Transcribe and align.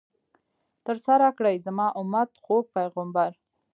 ترسره 0.85 1.29
کړئ، 1.37 1.55
زما 1.65 1.87
امت، 2.01 2.29
خوږ 2.43 2.65
پیغمبر 2.77 3.31